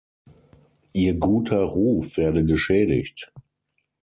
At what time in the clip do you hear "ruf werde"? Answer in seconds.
1.61-2.43